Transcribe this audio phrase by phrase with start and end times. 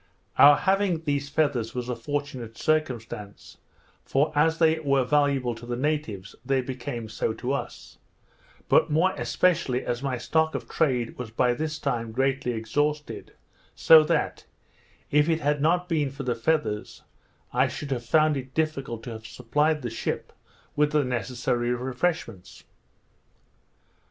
[0.39, 3.57] Our having these feathers was a fortunate circumstance,
[4.03, 7.99] for as they were valuable to the natives, they became so to us;
[8.67, 13.33] but more especially as my stock of trade was by this time greatly exhausted;
[13.75, 14.47] so that,
[15.11, 17.03] if it had not been for the feathers,
[17.53, 20.33] I should have found it difficult to have supplied the ship
[20.75, 22.63] with the necessary refreshments.